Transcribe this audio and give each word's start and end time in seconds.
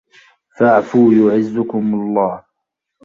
فَاعْفُوا 0.57 1.13
يُعِزُّكُمْ 1.13 1.93
اللَّهُ 1.95 2.43